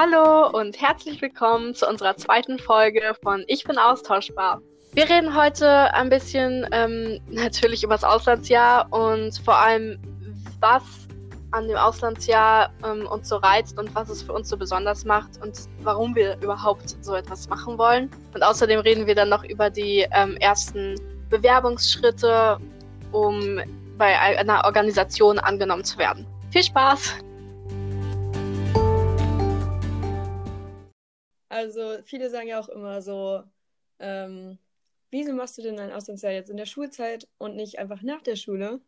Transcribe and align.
Hallo 0.00 0.46
und 0.56 0.80
herzlich 0.80 1.20
willkommen 1.20 1.74
zu 1.74 1.84
unserer 1.88 2.16
zweiten 2.16 2.60
Folge 2.60 3.16
von 3.20 3.42
Ich 3.48 3.64
bin 3.64 3.78
austauschbar. 3.78 4.62
Wir 4.92 5.10
reden 5.10 5.34
heute 5.34 5.92
ein 5.92 6.08
bisschen 6.08 6.64
ähm, 6.70 7.18
natürlich 7.28 7.82
über 7.82 7.94
das 7.94 8.04
Auslandsjahr 8.04 8.86
und 8.92 9.36
vor 9.44 9.56
allem, 9.56 9.98
was 10.60 10.84
an 11.50 11.66
dem 11.66 11.76
Auslandsjahr 11.76 12.70
ähm, 12.84 13.08
uns 13.08 13.28
so 13.28 13.38
reizt 13.38 13.76
und 13.76 13.92
was 13.92 14.08
es 14.08 14.22
für 14.22 14.34
uns 14.34 14.48
so 14.48 14.56
besonders 14.56 15.04
macht 15.04 15.42
und 15.42 15.58
warum 15.82 16.14
wir 16.14 16.36
überhaupt 16.42 16.94
so 17.04 17.16
etwas 17.16 17.48
machen 17.48 17.76
wollen. 17.76 18.08
Und 18.34 18.44
außerdem 18.44 18.78
reden 18.78 19.04
wir 19.08 19.16
dann 19.16 19.30
noch 19.30 19.42
über 19.42 19.68
die 19.68 20.06
ähm, 20.12 20.36
ersten 20.36 20.94
Bewerbungsschritte, 21.28 22.58
um 23.10 23.60
bei 23.96 24.16
einer 24.16 24.64
Organisation 24.64 25.40
angenommen 25.40 25.82
zu 25.82 25.98
werden. 25.98 26.24
Viel 26.52 26.62
Spaß! 26.62 27.16
Also 31.58 31.98
viele 32.04 32.30
sagen 32.30 32.48
ja 32.48 32.60
auch 32.60 32.68
immer 32.68 33.02
so, 33.02 33.42
ähm, 33.98 34.58
wieso 35.10 35.32
machst 35.32 35.58
du 35.58 35.62
denn 35.62 35.76
dein 35.76 35.92
Auslandsjahr 35.92 36.32
jetzt 36.32 36.50
in 36.50 36.56
der 36.56 36.66
Schulzeit 36.66 37.28
und 37.38 37.56
nicht 37.56 37.78
einfach 37.78 38.02
nach 38.02 38.22
der 38.22 38.36
Schule? 38.36 38.80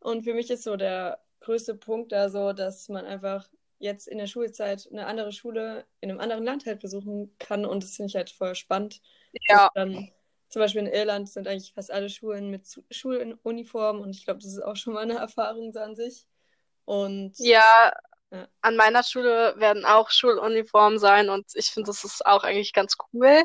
Und 0.00 0.24
für 0.24 0.34
mich 0.34 0.50
ist 0.50 0.64
so 0.64 0.76
der 0.76 1.20
größte 1.40 1.74
Punkt 1.74 2.12
da 2.12 2.28
so, 2.28 2.52
dass 2.52 2.88
man 2.88 3.04
einfach 3.06 3.48
jetzt 3.78 4.08
in 4.08 4.18
der 4.18 4.26
Schulzeit 4.26 4.88
eine 4.90 5.06
andere 5.06 5.32
Schule 5.32 5.84
in 6.00 6.10
einem 6.10 6.20
anderen 6.20 6.44
Land 6.44 6.66
halt 6.66 6.80
besuchen 6.80 7.34
kann 7.38 7.64
und 7.64 7.82
das 7.82 7.96
finde 7.96 8.08
ich 8.08 8.16
halt 8.16 8.30
voll 8.30 8.54
spannend. 8.54 9.00
Ja. 9.48 9.70
Dann, 9.74 10.10
zum 10.48 10.60
Beispiel 10.60 10.82
in 10.82 10.92
Irland 10.92 11.28
sind 11.28 11.48
eigentlich 11.48 11.72
fast 11.74 11.90
alle 11.90 12.08
Schulen 12.08 12.50
mit 12.50 12.62
Schuluniform 12.90 14.00
und 14.00 14.10
ich 14.10 14.24
glaube, 14.24 14.40
das 14.40 14.52
ist 14.52 14.62
auch 14.62 14.76
schon 14.76 14.94
mal 14.94 15.02
eine 15.02 15.14
Erfahrung 15.18 15.72
so 15.72 15.80
an 15.80 15.96
sich. 15.96 16.26
Und 16.84 17.38
ja, 17.38 17.92
ja, 18.34 18.48
an 18.62 18.76
meiner 18.76 19.02
Schule 19.02 19.54
werden 19.58 19.84
auch 19.84 20.10
Schuluniformen 20.10 20.98
sein 20.98 21.30
und 21.30 21.46
ich 21.54 21.66
finde, 21.66 21.88
das 21.88 22.04
ist 22.04 22.26
auch 22.26 22.44
eigentlich 22.44 22.72
ganz 22.72 22.96
cool. 23.12 23.42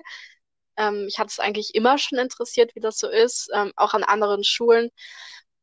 Ähm, 0.77 1.05
ich 1.07 1.19
hatte 1.19 1.29
es 1.29 1.39
eigentlich 1.39 1.75
immer 1.75 1.97
schon 1.97 2.19
interessiert, 2.19 2.75
wie 2.75 2.79
das 2.81 2.97
so 2.99 3.09
ist, 3.09 3.49
ähm, 3.55 3.73
auch 3.75 3.93
an 3.93 4.03
anderen 4.03 4.43
Schulen. 4.43 4.89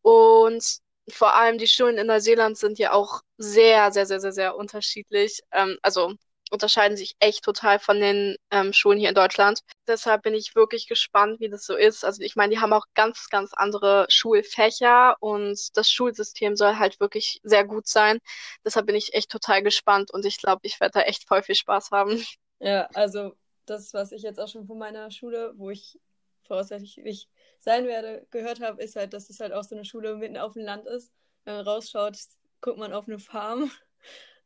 Und 0.03 0.79
vor 1.11 1.35
allem 1.37 1.59
die 1.59 1.67
Schulen 1.69 1.99
in 1.99 2.07
Neuseeland 2.09 2.59
sind 2.59 2.79
ja 2.79 2.93
auch 2.93 3.21
sehr, 3.39 3.93
sehr, 3.93 4.07
sehr, 4.07 4.21
sehr, 4.21 4.33
sehr 4.33 4.57
unterschiedlich. 4.57 5.41
Ähm, 5.53 5.79
also 5.83 6.15
unterscheiden 6.51 6.97
sich 6.97 7.17
echt 7.19 7.45
total 7.45 7.79
von 7.79 8.01
den 8.01 8.37
ähm, 8.51 8.73
Schulen 8.73 8.99
hier 8.99 9.09
in 9.09 9.15
Deutschland. 9.15 9.61
Deshalb 9.87 10.23
bin 10.23 10.35
ich 10.35 10.55
wirklich 10.55 10.87
gespannt, 10.87 11.41
wie 11.41 11.49
das 11.49 11.65
so 11.65 11.77
ist. 11.77 12.05
Also 12.05 12.23
ich 12.23 12.37
meine, 12.37 12.55
die 12.55 12.61
haben 12.61 12.73
auch 12.73 12.87
ganz, 12.95 13.29
ganz 13.29 13.53
andere 13.55 14.07
Schulfächer 14.09 15.17
und 15.21 15.77
das 15.77 15.91
Schulsystem 15.91 16.57
soll 16.57 16.77
halt 16.77 17.01
wirklich 17.01 17.41
sehr 17.43 17.65
gut 17.65 17.87
sein. 17.87 18.19
Deshalb 18.65 18.87
bin 18.87 18.97
ich 18.97 19.15
echt 19.15 19.31
total 19.31 19.63
gespannt 19.63 20.11
und 20.13 20.25
ich 20.25 20.39
glaube, 20.39 20.61
ich 20.65 20.81
werde 20.81 21.01
da 21.01 21.01
echt 21.03 21.27
voll 21.27 21.43
viel 21.43 21.55
Spaß 21.55 21.91
haben. 21.91 22.25
Ja, 22.59 22.89
also 22.95 23.35
das, 23.67 23.93
was 23.93 24.13
ich 24.13 24.23
jetzt 24.23 24.41
auch 24.41 24.49
schon 24.49 24.67
von 24.67 24.79
meiner 24.79 25.11
Schule, 25.11 25.53
wo 25.57 25.71
ich 25.71 25.99
voraussichtlich 26.45 27.29
sein 27.59 27.87
werde, 27.87 28.27
gehört 28.31 28.61
habe, 28.61 28.83
ist 28.83 28.97
halt, 28.97 29.13
dass 29.13 29.29
es 29.29 29.41
halt 29.41 29.53
auch 29.53 29.65
so 29.65 29.75
eine 29.75 29.85
Schule 29.85 30.17
mitten 30.17 30.37
auf 30.37 30.55
dem 30.55 30.63
Land 30.63 30.87
ist. 30.87 31.13
Wenn 31.45 31.57
man 31.57 31.67
rausschaut, 31.67 32.17
guckt 32.61 32.79
man 32.79 32.93
auf 32.93 33.09
eine 33.09 33.19
Farm. 33.19 33.71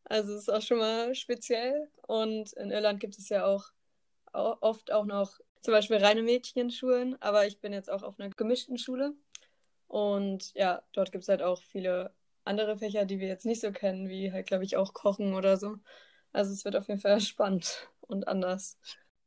Also 0.05 0.33
es 0.33 0.43
ist 0.43 0.49
auch 0.49 0.63
schon 0.63 0.79
mal 0.79 1.15
speziell. 1.15 1.89
Und 2.07 2.53
in 2.55 2.71
Irland 2.71 3.01
gibt 3.01 3.19
es 3.19 3.29
ja 3.29 3.45
auch, 3.47 3.65
auch 4.33 4.59
oft 4.63 4.93
auch 4.93 5.05
noch 5.05 5.39
zum 5.61 5.73
Beispiel 5.73 5.99
reine 5.99 6.23
Mädchenschulen, 6.23 7.21
aber 7.21 7.47
ich 7.47 7.61
bin 7.61 7.73
jetzt 7.73 7.91
auch 7.91 8.03
auf 8.03 8.19
einer 8.19 8.31
gemischten 8.31 8.79
Schule. 8.79 9.15
Und 9.89 10.55
ja, 10.55 10.83
dort 10.93 11.13
gibt 11.13 11.23
es 11.23 11.29
halt 11.29 11.43
auch 11.43 11.63
viele 11.63 12.15
andere 12.45 12.79
Fächer, 12.79 13.05
die 13.05 13.21
wir 13.21 13.29
jetzt 13.29 13.45
nicht 13.45 13.61
so 13.61 13.73
kennen, 13.73 14.09
wie 14.09 14.33
halt, 14.33 14.47
glaube 14.47 14.65
ich, 14.65 14.77
auch 14.77 14.95
Kochen 14.95 15.35
oder 15.35 15.57
so. 15.57 15.77
Also 16.33 16.53
es 16.53 16.65
wird 16.65 16.77
auf 16.77 16.89
jeden 16.89 17.01
Fall 17.01 17.21
spannend 17.21 17.89
und 18.01 18.27
anders. 18.29 18.79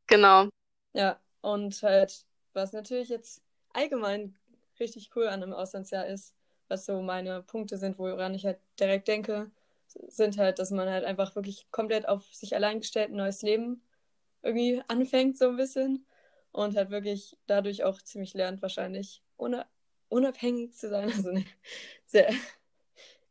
Genau. 0.08 0.50
Ja, 0.94 1.20
und 1.42 1.82
halt, 1.84 2.26
was 2.54 2.74
natürlich 2.74 3.10
jetzt 3.10 3.42
allgemein 3.74 4.36
richtig 4.80 5.12
cool 5.16 5.28
an 5.28 5.44
einem 5.44 5.54
Auslandsjahr 5.54 6.08
ist, 6.08 6.34
was 6.68 6.86
so 6.86 7.02
meine 7.02 7.44
Punkte 7.44 7.78
sind, 7.78 8.00
woran 8.00 8.34
ich 8.34 8.46
halt 8.46 8.60
direkt 8.80 9.08
denke, 9.08 9.52
sind 10.08 10.38
halt, 10.38 10.60
dass 10.60 10.72
man 10.72 10.90
halt 10.90 11.06
einfach 11.06 11.36
wirklich 11.36 11.68
komplett 11.72 12.08
auf 12.08 12.26
sich 12.34 12.56
allein 12.56 12.80
gestellt 12.80 13.12
ein 13.12 13.18
neues 13.18 13.42
Leben 13.42 13.84
irgendwie 14.42 14.82
anfängt, 14.88 15.38
so 15.38 15.50
ein 15.50 15.58
bisschen. 15.58 16.06
Und 16.52 16.76
halt 16.76 16.92
wirklich 16.92 17.38
dadurch 17.48 17.84
auch 17.84 18.02
ziemlich 18.02 18.34
lernt, 18.36 18.62
wahrscheinlich 18.62 19.24
ohne, 19.38 19.66
unabhängig 20.10 20.74
zu 20.76 20.90
sein. 20.90 21.10
Also 21.16 21.32
ne, 21.32 21.46
sehr, 22.06 22.32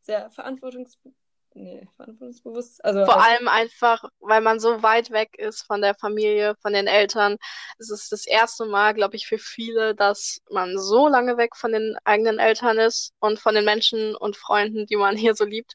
sehr 0.00 0.30
verantwortungsbewusst 0.30 1.22
nee, 1.54 1.88
verantwortungsbewusst. 1.96 2.84
Also, 2.84 3.04
Vor 3.04 3.22
allem 3.22 3.48
einfach, 3.48 4.04
weil 4.20 4.40
man 4.40 4.60
so 4.60 4.82
weit 4.82 5.10
weg 5.10 5.36
ist 5.38 5.62
von 5.62 5.80
der 5.82 5.94
Familie, 5.94 6.54
von 6.62 6.72
den 6.72 6.86
Eltern. 6.86 7.36
Es 7.78 7.90
ist 7.90 8.12
das 8.12 8.26
erste 8.26 8.64
Mal, 8.66 8.94
glaube 8.94 9.16
ich, 9.16 9.26
für 9.26 9.38
viele, 9.38 9.94
dass 9.94 10.40
man 10.50 10.78
so 10.78 11.08
lange 11.08 11.36
weg 11.36 11.56
von 11.56 11.72
den 11.72 11.96
eigenen 12.04 12.38
Eltern 12.38 12.78
ist 12.78 13.12
und 13.20 13.38
von 13.38 13.54
den 13.54 13.64
Menschen 13.64 14.14
und 14.16 14.36
Freunden, 14.36 14.86
die 14.86 14.96
man 14.96 15.16
hier 15.16 15.34
so 15.34 15.44
liebt. 15.44 15.74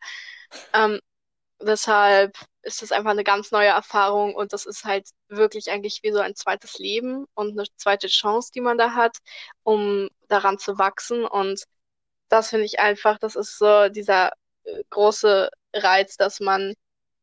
Ähm, 0.73 0.99
deshalb 1.61 2.37
ist 2.61 2.81
das 2.81 2.91
einfach 2.91 3.11
eine 3.11 3.23
ganz 3.23 3.51
neue 3.51 3.67
Erfahrung 3.67 4.35
und 4.35 4.53
das 4.53 4.65
ist 4.65 4.83
halt 4.85 5.07
wirklich 5.29 5.71
eigentlich 5.71 6.01
wie 6.03 6.11
so 6.11 6.19
ein 6.19 6.35
zweites 6.35 6.77
Leben 6.79 7.25
und 7.33 7.51
eine 7.51 7.67
zweite 7.77 8.07
Chance, 8.07 8.51
die 8.53 8.61
man 8.61 8.77
da 8.77 8.93
hat, 8.93 9.17
um 9.63 10.09
daran 10.27 10.59
zu 10.59 10.77
wachsen. 10.77 11.25
Und 11.25 11.63
das 12.29 12.49
finde 12.49 12.65
ich 12.65 12.79
einfach, 12.79 13.19
das 13.19 13.35
ist 13.35 13.57
so 13.57 13.89
dieser 13.89 14.31
äh, 14.65 14.83
große 14.89 15.49
Reiz, 15.73 16.17
dass 16.17 16.39
man 16.39 16.73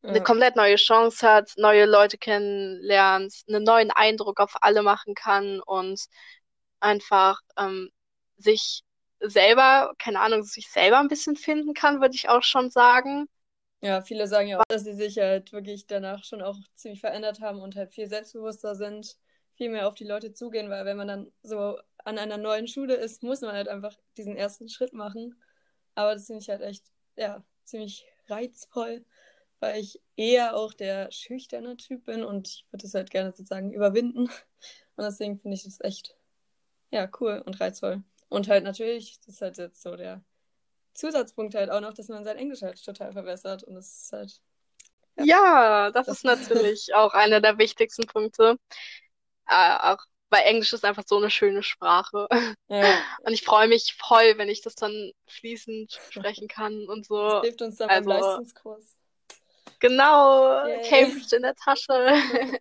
eine 0.07 0.21
komplett 0.21 0.55
neue 0.55 0.75
Chance 0.75 1.27
hat, 1.27 1.51
neue 1.57 1.85
Leute 1.85 2.17
kennenlernt, 2.17 3.33
einen 3.47 3.63
neuen 3.63 3.91
Eindruck 3.91 4.39
auf 4.39 4.55
alle 4.61 4.83
machen 4.83 5.15
kann 5.15 5.61
und 5.61 5.99
einfach 6.79 7.39
ähm, 7.57 7.89
sich 8.37 8.83
selber, 9.19 9.93
keine 9.97 10.19
Ahnung, 10.19 10.43
sich 10.43 10.69
selber 10.69 10.99
ein 10.99 11.07
bisschen 11.07 11.35
finden 11.35 11.73
kann, 11.73 12.01
würde 12.01 12.15
ich 12.15 12.29
auch 12.29 12.43
schon 12.43 12.69
sagen. 12.69 13.27
Ja, 13.81 14.01
viele 14.01 14.27
sagen 14.27 14.47
ja 14.47 14.59
auch, 14.59 14.65
dass 14.67 14.83
sie 14.83 14.95
sich 14.95 15.17
halt 15.19 15.51
wirklich 15.51 15.85
danach 15.85 16.23
schon 16.23 16.41
auch 16.41 16.57
ziemlich 16.75 17.01
verändert 17.01 17.41
haben 17.41 17.59
und 17.61 17.75
halt 17.75 17.93
viel 17.93 18.07
selbstbewusster 18.07 18.75
sind, 18.75 19.17
viel 19.55 19.69
mehr 19.69 19.87
auf 19.87 19.95
die 19.95 20.05
Leute 20.05 20.33
zugehen, 20.33 20.69
weil 20.69 20.85
wenn 20.85 20.97
man 20.97 21.07
dann 21.07 21.31
so 21.43 21.77
an 22.03 22.17
einer 22.17 22.37
neuen 22.37 22.67
Schule 22.67 22.95
ist, 22.95 23.23
muss 23.23 23.41
man 23.41 23.53
halt 23.53 23.67
einfach 23.67 23.95
diesen 24.17 24.35
ersten 24.35 24.69
Schritt 24.69 24.93
machen. 24.93 25.35
Aber 25.95 26.13
das 26.13 26.27
finde 26.27 26.41
ich 26.41 26.49
halt 26.49 26.61
echt, 26.61 26.85
ja, 27.15 27.43
ziemlich 27.63 28.05
reizvoll, 28.27 29.05
weil 29.59 29.79
ich 29.81 30.01
eher 30.15 30.55
auch 30.55 30.73
der 30.73 31.11
schüchterne 31.11 31.77
Typ 31.77 32.05
bin 32.05 32.23
und 32.23 32.47
ich 32.47 32.65
würde 32.71 32.85
es 32.85 32.93
halt 32.93 33.11
gerne 33.11 33.31
sozusagen 33.31 33.71
überwinden. 33.71 34.29
Und 34.97 35.03
deswegen 35.03 35.39
finde 35.39 35.55
ich 35.55 35.63
das 35.63 35.81
echt, 35.81 36.15
ja, 36.91 37.09
cool 37.19 37.43
und 37.45 37.59
reizvoll. 37.59 38.03
Und 38.29 38.47
halt 38.47 38.63
natürlich, 38.63 39.19
das 39.19 39.35
ist 39.35 39.41
halt 39.41 39.57
jetzt 39.57 39.81
so 39.81 39.95
der 39.95 40.23
Zusatzpunkt 40.93 41.55
halt 41.55 41.69
auch 41.69 41.81
noch, 41.81 41.93
dass 41.93 42.07
man 42.07 42.23
sein 42.23 42.37
Englisch 42.37 42.61
halt 42.61 42.83
total 42.83 43.13
verbessert. 43.13 43.63
Und 43.63 43.75
das 43.75 44.03
ist 44.03 44.11
halt. 44.11 44.41
Ja, 45.17 45.25
ja 45.25 45.91
das, 45.91 46.07
das, 46.07 46.17
ist 46.17 46.25
natürlich 46.25 46.89
auch 46.95 47.13
einer 47.13 47.41
der 47.41 47.57
wichtigsten 47.57 48.07
Punkte. 48.07 48.57
Äh, 49.47 49.77
auch 49.79 49.99
weil 50.29 50.43
Englisch 50.43 50.73
ist 50.73 50.83
einfach 50.83 51.03
so 51.05 51.17
eine 51.17 51.29
schöne 51.29 51.63
Sprache. 51.63 52.27
Ja. 52.67 52.97
Und 53.21 53.31
ich 53.31 53.43
freue 53.43 53.67
mich 53.67 53.95
voll, 53.95 54.37
wenn 54.37 54.49
ich 54.49 54.61
das 54.61 54.73
dann 54.73 55.11
fließend 55.27 55.99
sprechen 56.09 56.47
kann 56.47 56.87
und 56.89 57.05
so. 57.05 57.29
Das 57.29 57.43
hilft 57.43 57.61
uns 57.61 57.75
dann 57.77 57.89
also, 57.89 58.09
beim 58.09 58.19
Leistungskurs. 58.19 58.95
Genau, 59.79 60.65
yeah. 60.65 60.81
Cambridge 60.89 61.35
in 61.35 61.43
der 61.43 61.53
Tasche. 61.53 61.93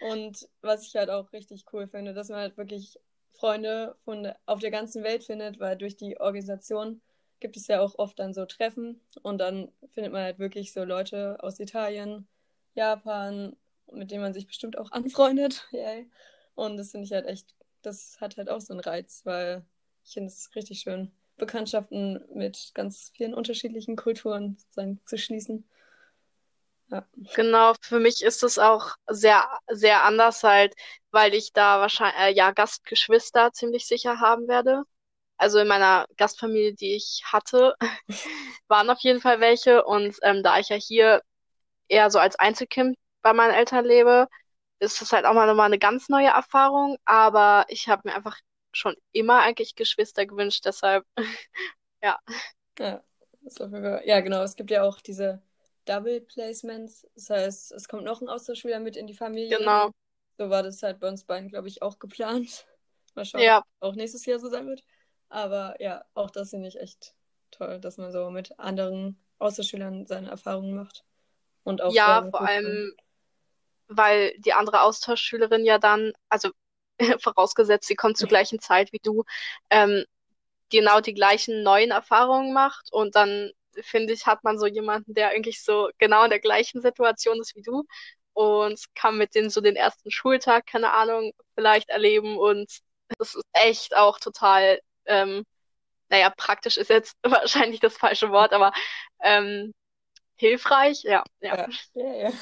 Und 0.00 0.48
was 0.60 0.86
ich 0.86 0.94
halt 0.96 1.10
auch 1.10 1.32
richtig 1.32 1.64
cool 1.72 1.86
finde, 1.86 2.14
dass 2.14 2.28
man 2.28 2.38
halt 2.38 2.56
wirklich 2.56 2.98
Freunde 3.38 3.96
von 4.04 4.32
auf 4.46 4.58
der 4.58 4.70
ganzen 4.70 5.04
Welt 5.04 5.24
findet, 5.24 5.60
weil 5.60 5.76
durch 5.76 5.96
die 5.96 6.20
Organisation 6.20 7.00
gibt 7.40 7.56
es 7.56 7.68
ja 7.68 7.80
auch 7.80 7.98
oft 7.98 8.18
dann 8.18 8.34
so 8.34 8.44
Treffen 8.46 9.00
und 9.22 9.38
dann 9.38 9.70
findet 9.90 10.12
man 10.12 10.22
halt 10.22 10.38
wirklich 10.40 10.72
so 10.72 10.82
Leute 10.82 11.36
aus 11.40 11.60
Italien, 11.60 12.26
Japan, 12.74 13.56
mit 13.92 14.10
denen 14.10 14.22
man 14.22 14.34
sich 14.34 14.46
bestimmt 14.46 14.76
auch 14.76 14.90
anfreundet. 14.92 15.68
Yay. 15.70 16.10
Und 16.54 16.76
das 16.76 16.90
finde 16.90 17.04
ich 17.04 17.12
halt 17.12 17.26
echt, 17.26 17.54
das 17.82 18.20
hat 18.20 18.36
halt 18.36 18.50
auch 18.50 18.60
so 18.60 18.72
einen 18.72 18.80
Reiz, 18.80 19.22
weil 19.24 19.64
ich 20.04 20.14
finde 20.14 20.28
es 20.28 20.50
richtig 20.56 20.80
schön, 20.80 21.12
Bekanntschaften 21.36 22.24
mit 22.34 22.72
ganz 22.74 23.12
vielen 23.14 23.34
unterschiedlichen 23.34 23.94
Kulturen 23.94 24.56
zu 25.06 25.16
schließen. 25.16 25.64
Ja. 26.90 27.06
Genau, 27.34 27.74
für 27.82 28.00
mich 28.00 28.22
ist 28.22 28.42
es 28.42 28.58
auch 28.58 28.94
sehr, 29.08 29.46
sehr 29.68 30.04
anders 30.04 30.42
halt, 30.42 30.74
weil 31.10 31.34
ich 31.34 31.52
da 31.52 31.80
wahrscheinlich, 31.80 32.18
äh, 32.20 32.32
ja, 32.34 32.52
Gastgeschwister 32.52 33.52
ziemlich 33.52 33.86
sicher 33.86 34.20
haben 34.20 34.48
werde. 34.48 34.82
Also 35.38 35.58
in 35.60 35.68
meiner 35.68 36.06
Gastfamilie, 36.16 36.74
die 36.74 36.94
ich 36.96 37.22
hatte, 37.26 37.76
waren 38.68 38.90
auf 38.90 39.00
jeden 39.00 39.20
Fall 39.20 39.40
welche. 39.40 39.84
Und 39.84 40.16
ähm, 40.22 40.42
da 40.42 40.58
ich 40.58 40.68
ja 40.70 40.76
hier 40.76 41.22
eher 41.88 42.10
so 42.10 42.18
als 42.18 42.36
Einzelkind 42.38 42.96
bei 43.22 43.32
meinen 43.32 43.54
Eltern 43.54 43.84
lebe, 43.84 44.28
ist 44.80 45.00
das 45.00 45.12
halt 45.12 45.26
auch 45.26 45.34
mal 45.34 45.46
nochmal 45.46 45.66
eine 45.66 45.78
ganz 45.78 46.08
neue 46.08 46.28
Erfahrung, 46.28 46.98
aber 47.04 47.66
ich 47.68 47.88
habe 47.88 48.02
mir 48.06 48.14
einfach 48.16 48.38
schon 48.72 48.94
immer 49.12 49.40
eigentlich 49.42 49.74
Geschwister 49.76 50.26
gewünscht, 50.26 50.64
deshalb, 50.66 51.04
ja. 52.02 52.18
Ja, 52.78 53.02
ja, 54.04 54.20
genau. 54.20 54.42
Es 54.42 54.56
gibt 54.56 54.70
ja 54.70 54.82
auch 54.82 55.00
diese 55.00 55.42
Double 55.88 56.20
Placements. 56.20 57.06
Das 57.14 57.30
heißt, 57.30 57.72
es 57.72 57.88
kommt 57.88 58.04
noch 58.04 58.20
ein 58.20 58.28
Austauschschüler 58.28 58.80
mit 58.80 58.96
in 58.96 59.06
die 59.06 59.14
Familie. 59.14 59.58
Genau. 59.58 59.92
So 60.38 60.50
war 60.50 60.62
das 60.62 60.82
halt 60.82 61.00
bei 61.00 61.08
uns 61.08 61.24
beiden, 61.24 61.48
glaube 61.48 61.68
ich, 61.68 61.82
auch 61.82 61.98
geplant. 61.98 62.66
Mal 63.14 63.24
schauen, 63.24 63.42
Ja. 63.44 63.64
ob 63.80 63.90
auch 63.90 63.94
nächstes 63.94 64.26
Jahr 64.26 64.38
so 64.38 64.48
sein 64.48 64.66
wird. 64.68 64.84
Aber 65.28 65.76
ja, 65.80 66.04
auch 66.14 66.30
das 66.30 66.50
finde 66.50 66.68
ich 66.68 66.78
echt 66.80 67.14
toll, 67.50 67.80
dass 67.80 67.96
man 67.98 68.12
so 68.12 68.30
mit 68.30 68.58
anderen 68.58 69.18
Austauschschülern 69.38 70.06
seine 70.06 70.30
Erfahrungen 70.30 70.74
macht. 70.74 71.04
Und 71.64 71.82
auch 71.82 71.92
Ja, 71.94 72.22
vor 72.30 72.44
allem, 72.44 72.94
weil 73.88 74.34
die 74.38 74.52
andere 74.52 74.82
Austauschschülerin 74.82 75.64
ja 75.64 75.78
dann, 75.78 76.12
also 76.28 76.50
vorausgesetzt, 77.20 77.88
sie 77.88 77.96
kommt 77.96 78.16
zur 78.18 78.28
gleichen 78.28 78.60
Zeit 78.60 78.92
wie 78.92 79.00
du, 79.02 79.24
ähm, 79.70 80.04
genau 80.70 81.00
die 81.00 81.14
gleichen 81.14 81.62
neuen 81.62 81.90
Erfahrungen 81.92 82.52
macht 82.52 82.92
und 82.92 83.16
dann 83.16 83.52
finde 83.82 84.12
ich, 84.12 84.26
hat 84.26 84.44
man 84.44 84.58
so 84.58 84.66
jemanden, 84.66 85.14
der 85.14 85.30
eigentlich 85.30 85.62
so 85.64 85.90
genau 85.98 86.24
in 86.24 86.30
der 86.30 86.40
gleichen 86.40 86.80
Situation 86.82 87.40
ist 87.40 87.54
wie 87.56 87.62
du 87.62 87.84
und 88.34 88.80
kann 88.94 89.18
mit 89.18 89.34
denen 89.34 89.50
so 89.50 89.60
den 89.60 89.76
ersten 89.76 90.10
Schultag, 90.10 90.66
keine 90.66 90.92
Ahnung, 90.92 91.32
vielleicht 91.54 91.88
erleben 91.90 92.36
und 92.38 92.70
das 93.18 93.34
ist 93.34 93.44
echt 93.52 93.96
auch 93.96 94.18
total, 94.20 94.80
ähm, 95.06 95.44
naja, 96.10 96.30
praktisch 96.36 96.76
ist 96.78 96.90
jetzt 96.90 97.16
wahrscheinlich 97.24 97.80
das 97.80 97.96
falsche 97.98 98.30
Wort, 98.30 98.52
aber 98.52 98.72
ähm, 99.22 99.74
hilfreich, 100.36 101.02
ja, 101.04 101.24
ja. 101.42 101.58
Ja, 101.94 102.14
ja, 102.14 102.32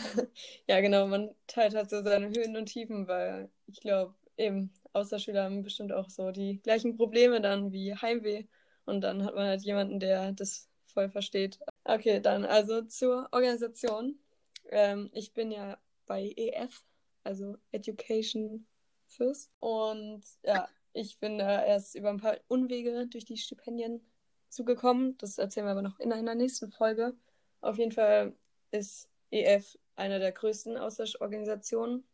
ja. 0.66 0.80
Genau, 0.80 1.06
man 1.06 1.34
teilt 1.46 1.74
halt 1.74 1.90
so 1.90 2.02
seine 2.02 2.28
Höhen 2.28 2.56
und 2.56 2.66
Tiefen, 2.66 3.06
weil 3.08 3.50
ich 3.66 3.80
glaube, 3.80 4.14
eben 4.36 4.72
Austauschschüler 4.92 5.44
haben 5.44 5.62
bestimmt 5.62 5.92
auch 5.92 6.08
so 6.10 6.30
die 6.32 6.60
gleichen 6.62 6.96
Probleme 6.96 7.40
dann 7.40 7.72
wie 7.72 7.94
Heimweh. 7.94 8.46
Und 8.84 9.00
dann 9.02 9.24
hat 9.24 9.34
man 9.34 9.46
halt 9.46 9.62
jemanden, 9.62 10.00
der 10.00 10.32
das 10.32 10.68
voll 10.96 11.10
versteht. 11.10 11.58
Okay, 11.84 12.20
dann 12.20 12.46
also 12.46 12.80
zur 12.80 13.28
Organisation. 13.32 14.18
Ähm, 14.70 15.10
ich 15.12 15.34
bin 15.34 15.50
ja 15.50 15.76
bei 16.06 16.32
EF, 16.34 16.82
also 17.22 17.58
Education 17.70 18.66
First. 19.06 19.50
Und 19.60 20.22
ja, 20.42 20.66
ich 20.94 21.18
bin 21.18 21.36
da 21.36 21.62
erst 21.62 21.96
über 21.96 22.08
ein 22.08 22.16
paar 22.16 22.38
Unwege 22.48 23.06
durch 23.08 23.26
die 23.26 23.36
Stipendien 23.36 24.00
zugekommen. 24.48 25.18
Das 25.18 25.36
erzählen 25.36 25.66
wir 25.66 25.72
aber 25.72 25.82
noch 25.82 26.00
in 26.00 26.14
einer 26.14 26.34
nächsten 26.34 26.72
Folge. 26.72 27.14
Auf 27.60 27.76
jeden 27.76 27.92
Fall 27.92 28.34
ist 28.70 29.10
EF 29.30 29.76
eine 29.96 30.18
der 30.18 30.32
größten 30.32 30.78
Austauschorganisationen. 30.78 32.04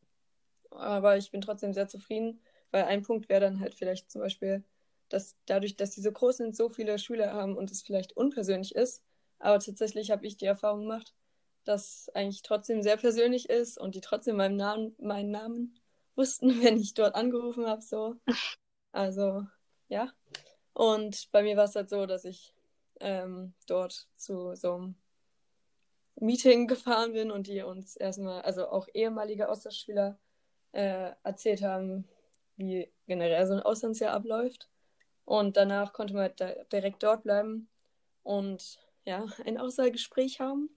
Aber 0.71 1.17
ich 1.17 1.31
bin 1.31 1.41
trotzdem 1.41 1.73
sehr 1.73 1.87
zufrieden, 1.87 2.41
weil 2.73 2.85
ein 2.85 3.03
Punkt 3.03 3.29
wäre 3.29 3.43
dann 3.43 3.61
halt 3.61 3.75
vielleicht 3.75 4.11
zum 4.11 4.23
Beispiel, 4.23 4.65
dass 5.13 5.37
dadurch, 5.47 5.77
dass 5.77 5.91
die 5.91 6.01
so 6.01 6.13
groß 6.13 6.39
sind, 6.39 6.57
so 6.57 6.69
viele 6.69 6.99
Schüler 6.99 7.33
haben 7.33 7.57
und 7.57 7.71
es 7.71 7.83
vielleicht 7.83 8.17
unpersönlich 8.17 8.75
ist. 8.75 9.03
Aber 9.39 9.59
tatsächlich 9.59 10.11
habe 10.11 10.27
ich 10.27 10.37
die 10.37 10.47
Erfahrung 10.47 10.83
gemacht, 10.83 11.15
dass 11.65 12.11
eigentlich 12.15 12.43
trotzdem 12.43 12.83
sehr 12.83 12.97
persönlich 12.97 13.49
ist 13.49 13.79
und 13.79 13.95
die 13.95 14.01
trotzdem 14.01 14.37
meinen 14.37 14.57
Namen, 14.57 14.95
meinen 14.99 15.31
Namen 15.31 15.79
wussten, 16.15 16.49
wenn 16.63 16.79
ich 16.79 16.95
dort 16.95 17.15
angerufen 17.15 17.67
habe. 17.67 17.83
So. 17.83 18.17
Also, 18.93 19.47
ja. 19.89 20.13
Und 20.75 21.31
bei 21.33 21.43
mir 21.43 21.57
war 21.57 21.65
es 21.65 21.75
halt 21.75 21.91
so, 21.91 22.07
dass 22.07 22.25
ich 22.25 22.55
ähm, 23.01 23.53
dort 23.67 24.09
zu 24.17 24.55
so 24.55 24.75
einem 24.75 24.95
Meeting 26.17 26.67
gefahren 26.69 27.13
bin 27.13 27.31
und 27.31 27.47
die 27.47 27.63
uns 27.63 27.97
erstmal, 27.97 28.43
also 28.43 28.69
auch 28.69 28.89
ehemalige 28.95 29.49
Austauschschüler, 29.49 30.19
äh, 30.73 31.13
erzählt 31.23 31.63
haben, 31.63 32.09
wie 32.57 32.91
generell 33.07 33.47
so 33.47 33.55
ein 33.55 33.61
Auslandsjahr 33.61 34.15
abläuft. 34.15 34.69
Und 35.33 35.57
danach 35.57 35.95
konnte 35.95 36.13
man 36.13 36.25
halt 36.25 36.71
direkt 36.71 37.03
dort 37.03 37.23
bleiben 37.23 37.67
und 38.23 38.79
ja, 39.07 39.25
ein 39.47 39.57
Auswahlgespräch 39.57 40.41
haben. 40.41 40.69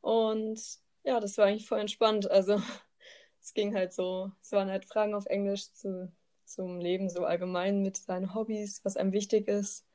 Und 0.00 0.60
ja, 1.04 1.20
das 1.20 1.38
war 1.38 1.46
eigentlich 1.46 1.68
voll 1.68 1.78
entspannt. 1.78 2.28
Also 2.28 2.60
es 3.40 3.54
ging 3.54 3.76
halt 3.76 3.92
so, 3.92 4.32
es 4.42 4.50
waren 4.50 4.70
halt 4.70 4.86
Fragen 4.86 5.14
auf 5.14 5.26
Englisch 5.26 5.70
zu, 5.70 6.10
zum 6.46 6.80
Leben 6.80 7.08
so 7.08 7.24
allgemein 7.24 7.80
mit 7.80 7.96
seinen 7.96 8.34
Hobbys, 8.34 8.84
was 8.84 8.96
einem 8.96 9.12
wichtig 9.12 9.46
ist. 9.46 9.86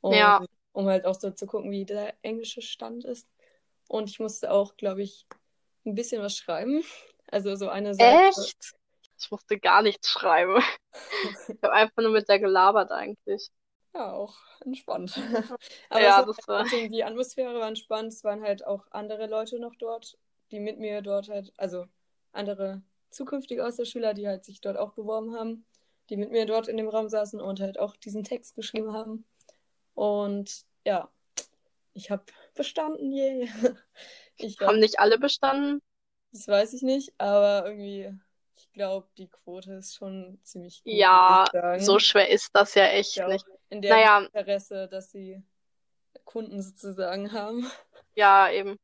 Und 0.00 0.14
Ja. 0.14 0.46
um 0.70 0.86
halt 0.86 1.04
auch 1.04 1.18
so 1.18 1.32
zu 1.32 1.46
gucken, 1.46 1.72
wie 1.72 1.84
der 1.84 2.14
englische 2.22 2.62
Stand 2.62 3.04
ist. 3.04 3.26
Und 3.88 4.08
ich 4.08 4.20
musste 4.20 4.52
auch, 4.52 4.76
glaube 4.76 5.02
ich, 5.02 5.26
ein 5.84 5.96
bisschen 5.96 6.22
was 6.22 6.36
schreiben. 6.36 6.84
Also 7.26 7.56
so 7.56 7.68
eine 7.68 7.94
Seite. 7.94 8.20
Echt? 8.28 8.76
Ich 9.18 9.30
musste 9.30 9.58
gar 9.58 9.82
nichts 9.82 10.10
schreiben. 10.10 10.62
Ich 11.48 11.62
habe 11.62 11.74
einfach 11.74 12.02
nur 12.02 12.12
mit 12.12 12.28
der 12.28 12.38
gelabert 12.40 12.90
eigentlich. 12.92 13.50
Ja, 13.94 14.12
auch 14.12 14.36
entspannt. 14.64 15.14
Aber 15.90 16.10
Ja, 16.10 16.22
das 16.22 16.46
war. 16.46 16.66
trotzdem, 16.66 16.90
die 16.90 17.04
Atmosphäre 17.04 17.54
war 17.60 17.68
entspannt. 17.68 18.12
Es 18.12 18.24
waren 18.24 18.42
halt 18.42 18.66
auch 18.66 18.86
andere 18.90 19.26
Leute 19.26 19.58
noch 19.60 19.74
dort, 19.76 20.18
die 20.50 20.58
mit 20.60 20.78
mir 20.78 21.00
dort 21.02 21.28
halt, 21.28 21.52
also 21.56 21.86
andere 22.32 22.82
zukünftige 23.10 23.64
Austauschschüler, 23.64 24.14
die 24.14 24.26
halt 24.26 24.44
sich 24.44 24.60
dort 24.60 24.76
auch 24.76 24.92
beworben 24.94 25.34
haben, 25.36 25.64
die 26.10 26.16
mit 26.16 26.30
mir 26.32 26.44
dort 26.46 26.66
in 26.68 26.76
dem 26.76 26.88
Raum 26.88 27.08
saßen 27.08 27.40
und 27.40 27.60
halt 27.60 27.78
auch 27.78 27.96
diesen 27.96 28.24
Text 28.24 28.56
geschrieben 28.56 28.92
haben. 28.92 29.24
Und 29.94 30.64
ja, 30.86 31.10
ich 31.94 32.10
habe 32.10 32.24
bestanden, 32.54 33.12
yay. 33.12 33.50
Ich 34.36 34.58
Haben 34.60 34.80
nicht 34.80 34.98
alle 34.98 35.16
bestanden? 35.18 35.80
das 36.32 36.48
weiß 36.48 36.72
ich 36.74 36.82
nicht, 36.82 37.14
aber 37.18 37.66
irgendwie, 37.66 38.12
glaube, 38.74 39.08
die 39.18 39.28
Quote 39.28 39.74
ist 39.74 39.94
schon 39.96 40.38
ziemlich 40.44 40.84
gut, 40.86 41.06
Ja, 41.06 41.50
so 41.76 41.98
schwer 41.98 42.28
ist 42.30 42.50
das 42.54 42.74
ja 42.74 42.84
echt 42.86 43.16
ja 43.18 43.26
nicht. 43.26 43.46
in 43.70 43.82
deren 43.82 44.02
Naja, 44.02 44.28
Interesse, 44.32 44.88
dass 44.88 45.10
sie 45.10 45.42
Kunden 46.24 46.62
sozusagen 46.62 47.32
haben. 47.32 47.70
ja, 48.14 48.50
eben. 48.50 48.78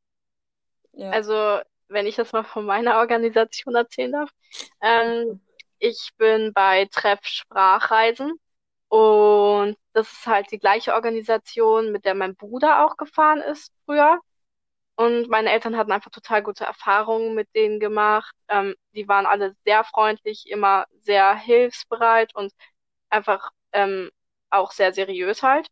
Ja. 0.92 1.20
Also, 1.20 1.60
wenn 1.88 2.06
ich 2.06 2.16
das 2.16 2.32
mal 2.32 2.44
von 2.44 2.64
meiner 2.64 2.98
Organisation 2.98 3.74
erzählen 3.74 4.12
darf. 4.12 4.30
Ähm, 4.80 5.40
ich 5.78 6.10
bin 6.18 6.52
bei 6.52 6.86
Treff 6.86 7.20
Sprachreisen 7.24 8.32
und 8.88 9.76
das 9.94 10.12
ist 10.12 10.26
halt 10.26 10.50
die 10.52 10.58
gleiche 10.58 10.94
Organisation, 10.94 11.92
mit 11.92 12.04
der 12.04 12.14
mein 12.14 12.36
Bruder 12.36 12.84
auch 12.86 12.96
gefahren 12.96 13.40
ist 13.42 13.72
früher. 13.86 14.20
Und 15.00 15.30
meine 15.30 15.50
Eltern 15.50 15.78
hatten 15.78 15.92
einfach 15.92 16.10
total 16.10 16.42
gute 16.42 16.64
Erfahrungen 16.66 17.34
mit 17.34 17.48
denen 17.54 17.80
gemacht. 17.80 18.34
Ähm, 18.48 18.74
die 18.92 19.08
waren 19.08 19.24
alle 19.24 19.56
sehr 19.64 19.82
freundlich, 19.82 20.46
immer 20.50 20.84
sehr 21.00 21.34
hilfsbereit 21.34 22.34
und 22.34 22.52
einfach 23.08 23.50
ähm, 23.72 24.10
auch 24.50 24.72
sehr 24.72 24.92
seriös 24.92 25.42
halt. 25.42 25.68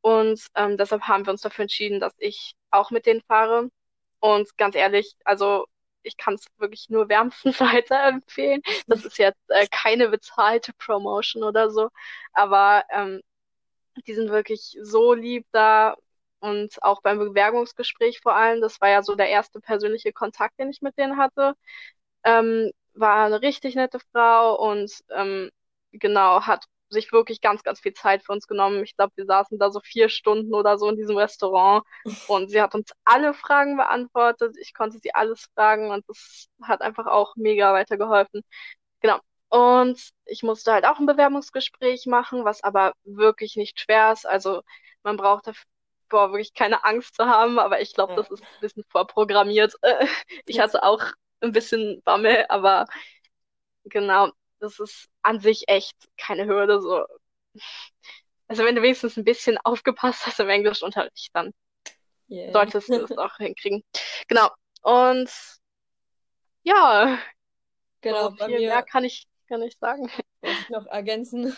Und 0.00 0.46
ähm, 0.54 0.78
deshalb 0.78 1.02
haben 1.02 1.26
wir 1.26 1.32
uns 1.32 1.42
dafür 1.42 1.64
entschieden, 1.64 2.00
dass 2.00 2.14
ich 2.16 2.54
auch 2.70 2.90
mit 2.90 3.04
denen 3.04 3.20
fahre. 3.28 3.68
Und 4.20 4.56
ganz 4.56 4.74
ehrlich, 4.74 5.16
also 5.26 5.66
ich 6.02 6.16
kann 6.16 6.34
es 6.36 6.46
wirklich 6.56 6.88
nur 6.88 7.10
wärmstens 7.10 7.60
weiterempfehlen. 7.60 8.62
Das 8.86 9.04
ist 9.04 9.18
jetzt 9.18 9.40
äh, 9.48 9.66
keine 9.70 10.08
bezahlte 10.08 10.72
Promotion 10.78 11.44
oder 11.44 11.70
so, 11.70 11.90
aber 12.32 12.84
ähm, 12.90 13.20
die 14.06 14.14
sind 14.14 14.30
wirklich 14.30 14.78
so 14.82 15.12
lieb 15.12 15.46
da 15.52 15.94
und 16.42 16.82
auch 16.82 17.02
beim 17.02 17.18
Bewerbungsgespräch 17.18 18.20
vor 18.20 18.34
allem, 18.36 18.60
das 18.60 18.80
war 18.80 18.88
ja 18.90 19.02
so 19.02 19.14
der 19.14 19.28
erste 19.30 19.60
persönliche 19.60 20.12
Kontakt, 20.12 20.58
den 20.58 20.70
ich 20.70 20.82
mit 20.82 20.98
denen 20.98 21.16
hatte, 21.16 21.54
ähm, 22.24 22.70
war 22.94 23.26
eine 23.26 23.42
richtig 23.42 23.74
nette 23.76 24.00
Frau 24.12 24.56
und 24.70 24.92
ähm, 25.10 25.50
genau, 25.92 26.42
hat 26.42 26.64
sich 26.90 27.12
wirklich 27.12 27.40
ganz, 27.40 27.62
ganz 27.62 27.80
viel 27.80 27.94
Zeit 27.94 28.22
für 28.24 28.32
uns 28.32 28.46
genommen. 28.46 28.82
Ich 28.84 28.96
glaube, 28.96 29.12
wir 29.16 29.24
saßen 29.26 29.58
da 29.58 29.70
so 29.70 29.80
vier 29.80 30.08
Stunden 30.08 30.54
oder 30.54 30.78
so 30.78 30.88
in 30.90 30.96
diesem 30.96 31.16
Restaurant 31.16 31.84
und 32.28 32.50
sie 32.50 32.60
hat 32.60 32.74
uns 32.74 32.92
alle 33.04 33.34
Fragen 33.34 33.76
beantwortet. 33.76 34.56
Ich 34.60 34.74
konnte 34.74 34.98
sie 34.98 35.14
alles 35.14 35.48
fragen 35.54 35.90
und 35.90 36.04
das 36.08 36.48
hat 36.62 36.82
einfach 36.82 37.06
auch 37.06 37.36
mega 37.36 37.72
weitergeholfen. 37.72 38.42
Genau. 39.00 39.18
Und 39.48 40.00
ich 40.26 40.42
musste 40.42 40.72
halt 40.72 40.86
auch 40.86 40.98
ein 40.98 41.06
Bewerbungsgespräch 41.06 42.06
machen, 42.06 42.44
was 42.44 42.62
aber 42.64 42.94
wirklich 43.04 43.56
nicht 43.56 43.80
schwer 43.80 44.12
ist. 44.12 44.26
Also 44.26 44.62
man 45.02 45.16
braucht 45.16 45.46
davor 46.12 46.32
wirklich 46.32 46.54
keine 46.54 46.84
Angst 46.84 47.16
zu 47.16 47.26
haben, 47.26 47.58
aber 47.58 47.80
ich 47.80 47.94
glaube, 47.94 48.12
Ja. 48.12 48.16
das 48.16 48.30
ist 48.30 48.42
ein 48.42 48.60
bisschen 48.60 48.84
vorprogrammiert. 48.88 49.74
Ich 50.46 50.60
hatte 50.60 50.82
auch 50.82 51.02
ein 51.40 51.52
bisschen 51.52 52.02
Bammel, 52.04 52.44
aber 52.48 52.86
genau, 53.84 54.30
das 54.60 54.78
ist 54.78 55.08
an 55.22 55.40
sich 55.40 55.64
echt 55.68 55.96
keine 56.16 56.46
Hürde. 56.46 56.80
So. 56.80 57.04
Also 58.48 58.64
wenn 58.64 58.74
du 58.74 58.82
wenigstens 58.82 59.16
ein 59.16 59.24
bisschen 59.24 59.58
aufgepasst 59.64 60.26
hast 60.26 60.40
im 60.40 60.48
Englischunterricht, 60.48 61.30
dann 61.32 61.52
Yay. 62.28 62.52
solltest 62.52 62.88
du 62.88 62.94
es 63.02 63.10
auch 63.18 63.36
hinkriegen. 63.38 63.82
Genau. 64.28 64.50
Und 64.82 65.30
ja, 66.64 67.18
Genau, 68.02 68.30
so 68.30 68.36
viel 68.36 68.48
mir 68.48 68.68
mehr 68.68 68.82
kann 68.82 69.04
ich 69.04 69.26
gar 69.52 69.58
nicht 69.58 69.78
sagen. 69.80 70.10
wollte 70.40 70.60
ich 70.60 70.68
noch 70.68 70.86
ergänzen. 70.86 71.56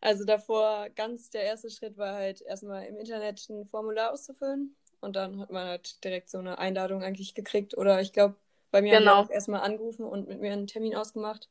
Also 0.00 0.24
davor 0.24 0.88
ganz 0.90 1.30
der 1.30 1.42
erste 1.44 1.70
Schritt 1.70 1.96
war 1.98 2.14
halt 2.14 2.42
erstmal 2.42 2.84
im 2.86 2.96
Internet 2.98 3.48
ein 3.50 3.66
Formular 3.66 4.12
auszufüllen 4.12 4.76
und 5.00 5.16
dann 5.16 5.40
hat 5.40 5.50
man 5.50 5.66
halt 5.68 6.02
direkt 6.04 6.30
so 6.30 6.38
eine 6.38 6.58
Einladung 6.58 7.02
eigentlich 7.02 7.34
gekriegt 7.34 7.76
oder 7.76 8.00
ich 8.00 8.12
glaube, 8.12 8.36
bei 8.70 8.82
mir 8.82 8.94
haben 8.96 9.04
die 9.04 9.12
Genau. 9.12 9.16
auch 9.16 9.30
erstmal 9.30 9.60
angerufen 9.62 10.04
und 10.04 10.28
mit 10.28 10.40
mir 10.40 10.52
einen 10.52 10.66
Termin 10.66 10.94
ausgemacht 10.96 11.48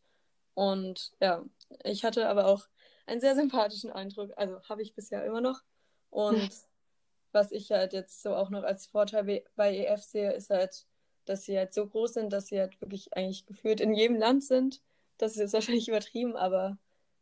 und 0.56 1.14
ja, 1.22 1.46
ich 1.84 2.04
hatte 2.06 2.28
aber 2.30 2.48
auch 2.48 2.68
einen 3.08 3.22
sehr 3.22 3.36
sympathischen 3.36 3.92
Eindruck, 3.92 4.32
also 4.38 4.62
habe 4.70 4.82
ich 4.84 4.96
bisher 4.96 5.26
immer 5.26 5.42
noch 5.42 5.62
und 6.12 6.56
was 7.32 7.52
ich 7.52 7.72
halt 7.72 7.94
jetzt 7.94 8.22
so 8.24 8.36
auch 8.36 8.50
noch 8.50 8.64
als 8.64 8.88
Vorteil 8.88 9.44
bei 9.56 9.76
EF 9.76 10.02
sehe, 10.04 10.32
ist 10.34 10.50
halt, 10.50 10.86
dass 11.26 11.44
sie 11.46 11.58
halt 11.58 11.74
so 11.74 11.88
groß 11.88 12.14
sind, 12.16 12.32
dass 12.34 12.48
sie 12.48 12.60
halt 12.60 12.80
wirklich 12.82 13.14
eigentlich 13.16 13.46
gefühlt 13.46 13.82
in 13.82 13.94
jedem 13.94 14.18
Land 14.18 14.44
sind. 14.44 14.82
Das 15.18 15.34
ist 15.34 15.40
jetzt 15.40 15.54
wahrscheinlich 15.54 15.88
übertrieben, 15.90 16.36
aber 16.36 16.78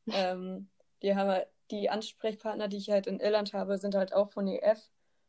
ähm, 0.07 0.69
die 1.01 1.15
haben 1.15 1.29
halt, 1.29 1.47
die 1.71 1.89
Ansprechpartner, 1.89 2.67
die 2.67 2.77
ich 2.77 2.89
halt 2.89 3.07
in 3.07 3.19
Irland 3.19 3.53
habe, 3.53 3.77
sind 3.77 3.95
halt 3.95 4.13
auch 4.13 4.31
von 4.31 4.47
EF. 4.47 4.79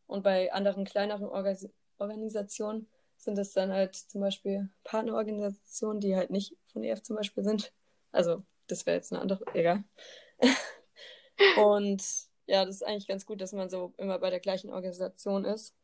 Und 0.07 0.23
bei 0.23 0.53
anderen 0.53 0.85
kleineren 0.85 1.27
Orgas 1.29 1.69
Organisationen 1.99 2.89
sind 3.17 3.39
es 3.39 3.53
dann 3.53 3.73
halt 3.73 3.95
zum 3.95 4.21
Beispiel 4.21 4.69
Partnerorganisationen, 4.83 6.01
die 6.01 6.17
halt 6.17 6.31
nicht 6.31 6.57
von 6.73 6.83
EF 6.83 7.03
zum 7.03 7.17
Beispiel 7.17 7.45
sind. 7.45 7.73
Also, 8.13 8.43
das 8.67 8.85
wäre 8.85 8.97
jetzt 8.97 9.13
eine 9.13 9.23
andere, 9.23 9.45
egal. 9.55 9.85
Und 11.57 12.03
ja, 12.47 12.65
das 12.65 12.77
ist 12.77 12.83
eigentlich 12.83 13.09
ganz 13.09 13.27
gut, 13.27 13.41
dass 13.41 13.53
man 13.53 13.71
so 13.71 13.95
immer 13.97 14.19
bei 14.19 14.31
der 14.31 14.41
gleichen 14.41 14.71
Organisation 14.71 15.45
ist. 15.45 15.75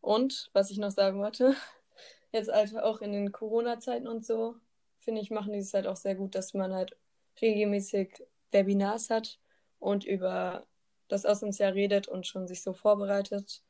Und 0.00 0.50
was 0.52 0.70
ich 0.70 0.78
noch 0.78 0.90
sagen 0.90 1.20
wollte, 1.20 1.54
jetzt 2.32 2.50
halt 2.50 2.76
auch 2.78 3.00
in 3.00 3.12
den 3.12 3.32
Corona-Zeiten 3.32 4.08
und 4.08 4.24
so, 4.24 4.56
finde 5.00 5.20
ich, 5.20 5.30
machen 5.30 5.52
die 5.52 5.58
es 5.58 5.74
halt 5.74 5.86
auch 5.86 5.96
sehr 5.96 6.14
gut, 6.14 6.34
dass 6.34 6.54
man 6.54 6.72
halt 6.72 6.96
regelmäßig 7.40 8.22
Webinars 8.52 9.10
hat 9.10 9.38
und 9.78 10.04
über 10.04 10.66
das 11.08 11.26
Auslandsjahr 11.26 11.74
redet 11.74 12.08
und 12.08 12.26
schon 12.26 12.46
sich 12.46 12.62
so 12.62 12.72
vorbereitet. 12.72 13.62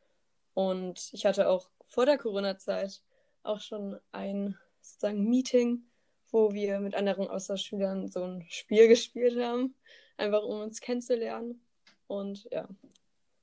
Und 0.54 1.10
ich 1.12 1.25
hatte 1.25 1.49
auch 1.49 1.70
vor 1.87 2.06
der 2.06 2.18
Corona-Zeit 2.18 3.02
auch 3.42 3.60
schon 3.60 3.99
ein 4.12 4.56
sozusagen 4.80 5.28
Meeting, 5.28 5.84
wo 6.30 6.52
wir 6.52 6.80
mit 6.80 6.94
anderen 6.94 7.28
Austauschschülern 7.28 8.08
so 8.08 8.22
ein 8.25 8.46
Spiel 8.49 8.88
gespielt 8.88 9.38
haben, 9.38 9.75
einfach 10.16 10.42
um 10.42 10.60
uns 10.60 10.80
kennenzulernen. 10.80 11.60
Und 12.06 12.49
ja, 12.50 12.68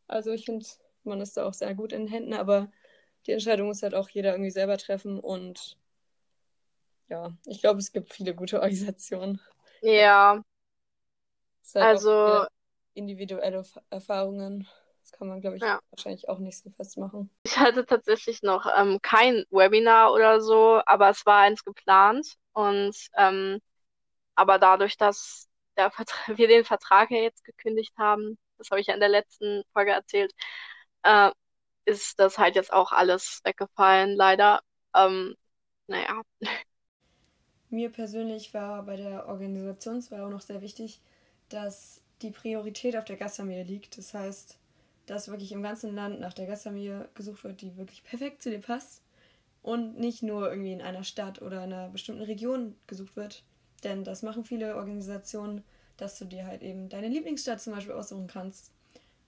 also 0.08 0.32
ich 0.32 0.46
finde, 0.46 0.65
man 1.03 1.22
ist 1.22 1.38
da 1.38 1.46
auch 1.46 1.53
sehr 1.53 1.74
gut 1.74 1.94
in 1.94 2.01
den 2.03 2.12
Händen, 2.12 2.34
aber 2.34 2.72
die 3.25 3.32
Entscheidung 3.32 3.67
muss 3.67 3.84
halt 3.84 3.96
auch 3.96 4.10
jeder 4.10 4.32
irgendwie 4.32 4.51
selber 4.51 4.77
treffen 4.77 5.20
und 5.20 5.77
ja, 7.10 7.32
ich 7.46 7.62
glaube, 7.62 7.80
es 7.80 7.92
gibt 7.92 8.14
viele 8.14 8.36
gute 8.36 8.58
Organisationen. 8.58 9.40
Ja. 9.82 10.42
Halt 11.74 11.86
also 11.86 12.46
individuelle 12.94 13.64
Erfahrungen. 13.90 14.68
Das 15.02 15.12
kann 15.12 15.28
man, 15.28 15.40
glaube 15.40 15.58
ich, 15.58 15.62
ja. 15.62 15.80
wahrscheinlich 15.92 16.28
auch 16.28 16.40
nicht 16.40 16.58
so 16.58 16.70
festmachen. 16.72 17.30
Ich 17.44 17.58
hatte 17.58 17.86
tatsächlich 17.86 18.42
noch 18.42 18.66
ähm, 18.78 19.00
kein 19.02 19.46
Webinar 19.52 20.12
oder 20.12 20.42
so, 20.42 20.82
aber 20.86 21.10
es 21.10 21.26
war 21.26 21.42
eins 21.42 21.64
geplant. 21.64 22.36
Und 22.54 22.96
ähm, 23.16 23.60
aber 24.36 24.60
dadurch, 24.60 24.98
dass 24.98 25.48
wir 26.28 26.48
den 26.48 26.66
Vertrag 26.66 27.12
ja 27.12 27.20
jetzt 27.20 27.44
gekündigt 27.46 27.94
haben, 27.98 28.38
das 28.58 28.70
habe 28.72 28.82
ich 28.82 28.88
ja 28.88 28.96
in 28.96 29.00
der 29.00 29.10
letzten 29.10 29.64
Folge 29.74 29.92
erzählt, 29.92 30.34
äh, 31.04 31.32
ist 31.86 32.20
das 32.20 32.38
halt 32.38 32.56
jetzt 32.56 32.74
auch 32.74 32.92
alles 32.92 33.42
weggefallen, 33.46 34.16
leider. 34.16 34.62
Ähm, 34.94 35.36
naja. 35.88 36.22
Mir 37.69 37.91
persönlich 37.91 38.53
war 38.53 38.83
bei 38.83 38.95
der 38.95 39.27
Organisationswahl 39.27 40.21
auch 40.21 40.29
noch 40.29 40.41
sehr 40.41 40.62
wichtig, 40.62 41.01
dass 41.50 42.01
die 42.21 42.31
Priorität 42.31 42.95
auf 42.95 43.05
der 43.05 43.17
Gastfamilie 43.17 43.63
liegt. 43.63 43.97
Das 43.97 44.13
heißt, 44.13 44.57
dass 45.05 45.27
wirklich 45.27 45.51
im 45.51 45.63
ganzen 45.63 45.93
Land 45.93 46.19
nach 46.19 46.33
der 46.33 46.47
Gastfamilie 46.47 47.09
gesucht 47.13 47.43
wird, 47.43 47.62
die 47.62 47.75
wirklich 47.77 48.03
perfekt 48.03 48.41
zu 48.41 48.50
dir 48.50 48.59
passt 48.59 49.01
und 49.63 50.00
nicht 50.00 50.24
nur 50.24 50.50
irgendwie 50.50 50.71
in 50.71 50.81
einer 50.81 51.03
Stadt 51.03 51.41
oder 51.41 51.63
in 51.63 51.74
einer 51.74 51.89
bestimmten 51.89 52.24
Region 52.24 52.75
gesucht 52.88 53.15
wird. 53.15 53.43
Denn 53.83 54.03
das 54.03 54.24
machen 54.24 54.45
viele 54.45 54.75
Organisationen, 54.75 55.63
dass 55.97 56.17
du 56.17 56.25
dir 56.25 56.45
halt 56.45 56.63
eben 56.63 56.89
deine 56.89 57.09
Lieblingsstadt 57.09 57.62
zum 57.62 57.74
Beispiel 57.74 57.93
aussuchen 57.93 58.27
kannst. 58.27 58.71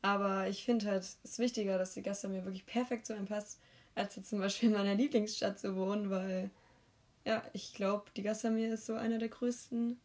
Aber 0.01 0.47
ich 0.47 0.63
finde 0.63 0.85
halt, 0.87 1.03
es 1.03 1.19
ist 1.23 1.39
wichtiger, 1.39 1.77
dass 1.77 1.93
die 1.93 2.01
Gastfamilie 2.01 2.45
wirklich 2.45 2.65
perfekt 2.65 3.05
zu 3.05 3.13
einem 3.13 3.25
passt, 3.25 3.59
als 3.95 4.15
jetzt 4.15 4.29
zum 4.29 4.39
Beispiel 4.39 4.69
in 4.69 4.75
meiner 4.75 4.95
Lieblingsstadt 4.95 5.59
zu 5.59 5.75
wohnen, 5.75 6.09
weil 6.09 6.49
ja, 7.29 7.43
ich 7.53 7.75
glaube, 7.75 8.05
die 8.17 8.23
Gastfamilie 8.23 8.73
ist 8.73 8.87
so 8.87 8.95
einer 8.95 9.19
der 9.19 9.29
größten, 9.29 9.99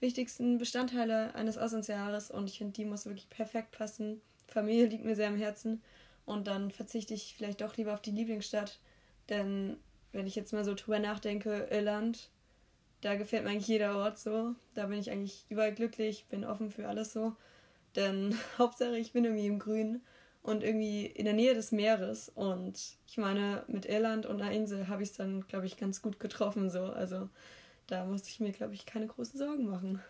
wichtigsten 0.00 0.56
Bestandteile 0.56 1.34
eines 1.34 1.58
Auslandsjahres 1.58 2.30
und 2.30 2.48
ich 2.48 2.56
finde, 2.56 2.72
die 2.72 2.86
muss 2.86 3.04
wirklich 3.04 3.28
perfekt 3.28 3.72
passen. 3.72 4.22
Familie 4.46 4.86
liegt 4.86 5.04
mir 5.04 5.14
sehr 5.14 5.28
am 5.28 5.36
Herzen 5.36 5.82
und 6.24 6.46
dann 6.46 6.70
verzichte 6.70 7.12
ich 7.12 7.34
vielleicht 7.36 7.60
doch 7.60 7.76
lieber 7.76 7.92
auf 7.92 8.00
die 8.00 8.12
Lieblingsstadt, 8.12 8.80
denn 9.28 9.76
wenn 10.12 10.26
ich 10.26 10.36
jetzt 10.36 10.54
mal 10.54 10.64
so 10.64 10.72
drüber 10.72 10.98
nachdenke, 10.98 11.68
Irland, 11.70 12.30
da 13.02 13.16
gefällt 13.16 13.44
mir 13.44 13.50
eigentlich 13.50 13.68
jeder 13.68 13.98
Ort 13.98 14.18
so. 14.18 14.54
Da 14.72 14.86
bin 14.86 14.98
ich 14.98 15.10
eigentlich 15.10 15.44
überall 15.50 15.74
glücklich, 15.74 16.24
bin 16.30 16.46
offen 16.46 16.70
für 16.70 16.88
alles 16.88 17.12
so. 17.12 17.36
Denn 17.94 18.34
Hauptsache, 18.58 18.96
ich 18.96 19.12
bin 19.12 19.26
irgendwie 19.26 19.46
im 19.46 19.58
Grün 19.58 20.00
und 20.48 20.64
irgendwie 20.64 21.04
in 21.04 21.26
der 21.26 21.34
Nähe 21.34 21.54
des 21.54 21.72
Meeres. 21.72 22.32
Und 22.34 22.96
ich 23.06 23.18
meine, 23.18 23.64
mit 23.68 23.84
Irland 23.84 24.24
und 24.24 24.40
einer 24.40 24.50
Insel 24.50 24.88
habe 24.88 25.02
ich 25.02 25.10
es 25.10 25.16
dann, 25.16 25.46
glaube 25.46 25.66
ich, 25.66 25.76
ganz 25.76 26.00
gut 26.00 26.18
getroffen. 26.18 26.70
So. 26.70 26.84
Also 26.84 27.28
da 27.86 28.06
musste 28.06 28.30
ich 28.30 28.40
mir, 28.40 28.52
glaube 28.52 28.72
ich, 28.72 28.86
keine 28.86 29.06
großen 29.06 29.38
Sorgen 29.38 29.68
machen. 29.68 30.00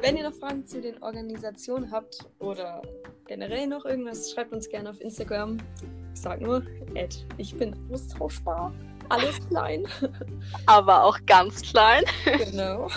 Wenn 0.00 0.16
ihr 0.16 0.22
noch 0.22 0.32
Fragen 0.32 0.66
zu 0.66 0.80
den 0.80 1.02
Organisationen 1.02 1.92
habt 1.92 2.24
oder 2.38 2.80
generell 3.26 3.66
noch 3.66 3.84
irgendwas, 3.84 4.30
schreibt 4.30 4.54
uns 4.54 4.70
gerne 4.70 4.88
auf 4.88 5.00
Instagram. 5.02 5.58
Ich 6.14 6.22
sag 6.22 6.40
nur, 6.40 6.62
Ed, 6.94 7.26
ich 7.36 7.54
bin 7.54 7.74
austauschbar. 7.92 8.72
Alles 9.10 9.46
klein. 9.48 9.86
Aber 10.66 11.04
auch 11.04 11.18
ganz 11.26 11.60
klein. 11.60 12.04
Genau. 12.24 12.88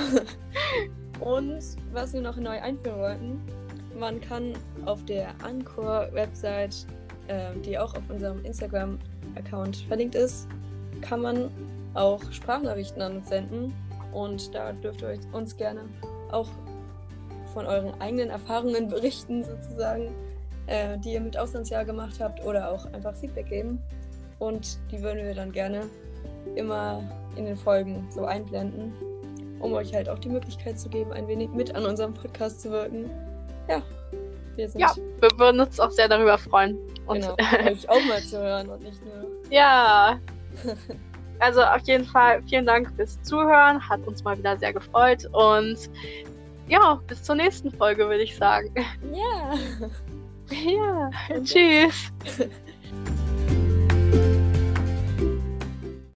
Und 1.20 1.62
was 1.92 2.14
wir 2.14 2.22
noch 2.22 2.38
neu 2.38 2.62
einführen 2.62 3.00
wollten, 3.00 3.62
man 3.98 4.20
kann 4.22 4.54
auf 4.86 5.04
der 5.06 5.30
Anchor-Website, 5.44 6.86
äh, 7.28 7.56
die 7.66 7.78
auch 7.78 7.96
auf 7.96 8.10
unserem 8.10 8.44
Instagram-Account 8.46 9.78
verlinkt 9.88 10.16
ist, 10.16 10.48
kann 11.02 11.22
man 11.22 11.50
auch 11.94 12.20
Sprachnachrichten 12.32 13.02
an 13.02 13.18
uns 13.18 13.30
senden. 13.30 13.74
Und 14.12 14.54
da 14.54 14.72
dürft 14.74 15.02
ihr 15.02 15.20
uns 15.32 15.56
gerne 15.58 15.82
auch 16.32 16.50
von 17.54 17.66
euren 17.66 18.00
eigenen 18.02 18.30
Erfahrungen 18.30 18.88
berichten, 18.90 19.44
sozusagen, 19.44 20.14
äh, 20.68 20.98
die 21.00 21.14
ihr 21.14 21.22
mit 21.22 21.38
Auslandsjahr 21.38 21.86
gemacht 21.86 22.20
habt 22.20 22.44
oder 22.46 22.72
auch 22.72 22.86
einfach 22.94 23.16
Feedback 23.16 23.48
geben. 23.48 23.82
Und 24.40 24.80
die 24.92 25.02
würden 25.02 25.24
wir 25.24 25.34
dann 25.34 25.52
gerne 25.52 25.84
immer 26.56 27.02
in 27.36 27.46
den 27.46 27.56
Folgen 27.56 28.08
so 28.10 28.26
einblenden, 28.26 28.94
um 29.60 29.74
euch 29.74 29.94
halt 29.94 30.10
auch 30.10 30.20
die 30.20 30.30
Möglichkeit 30.30 30.80
zu 30.80 30.90
geben, 30.90 31.12
ein 31.14 31.28
wenig 31.28 31.50
mit 31.50 31.74
an 31.76 31.86
unserem 31.86 32.14
Podcast 32.14 32.62
zu 32.62 32.72
wirken. 32.72 33.10
Ja, 33.67 33.82
wir 34.55 34.70
sind. 34.70 34.82
Ja, 34.82 34.93
wir 35.20 35.29
würden 35.38 35.62
uns 35.62 35.79
auch 35.79 35.91
sehr 35.91 36.08
darüber 36.08 36.38
freuen. 36.38 36.77
Und 37.05 37.22
genau, 37.22 37.36
euch 37.65 37.89
auch 37.89 38.03
mal 38.05 38.22
zu 38.22 38.39
hören 38.39 38.70
und 38.70 38.82
nicht 38.84 39.03
nur. 39.05 39.27
Ja. 39.50 40.20
Also 41.39 41.62
auf 41.62 41.82
jeden 41.82 42.05
Fall 42.05 42.41
vielen 42.43 42.65
Dank 42.65 42.89
fürs 42.96 43.22
Zuhören. 43.24 43.89
Hat 43.89 44.00
uns 44.08 44.24
mal 44.24 44.38
wieder 44.38 44.55
sehr 44.55 44.72
gefreut. 44.72 45.27
Und 45.34 45.77
ja, 46.70 47.01
bis 47.08 47.24
zur 47.24 47.36
nächsten 47.36 47.70
Folge, 47.72 48.08
würde 48.08 48.24
ich 48.24 48.36
sagen. 48.36 48.74
Ja. 49.12 49.89
Ja. 50.50 51.10
Tschüss. 51.41 52.12